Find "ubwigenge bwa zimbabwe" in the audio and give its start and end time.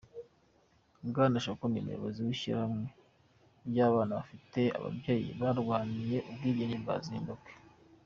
6.29-7.51